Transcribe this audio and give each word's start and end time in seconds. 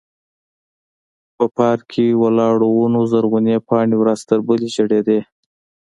په 1.35 1.45
پارک 1.57 1.83
کې 1.93 2.17
ولاړو 2.21 2.69
ونو 2.75 3.01
زرغونې 3.11 3.55
پاڼې 3.67 3.95
ورځ 4.01 4.19
تر 4.29 4.39
بلې 4.47 4.67
ژړېدې. 4.75 5.19